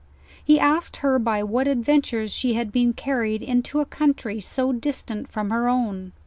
He 0.43 0.59
asked 0.59 0.97
her 1.05 1.19
by 1.19 1.43
what 1.43 1.67
adventures 1.67 2.33
she 2.33 2.55
had 2.55 2.71
been 2.71 2.91
carried 2.91 3.43
into 3.43 3.81
a 3.81 3.85
country 3.85 4.39
so 4.39 4.71
distant 4.73 5.29
from 5.31 5.51
her 5.51 5.69
own. 5.69 6.11